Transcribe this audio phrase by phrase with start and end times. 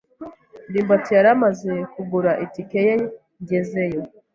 [0.69, 2.95] ndimbati yari amaze kugura itike ye
[3.41, 4.01] ngezeyo.